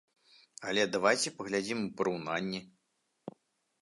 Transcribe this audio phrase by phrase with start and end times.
[0.69, 2.59] Але давайце паглядзім у параўнанні.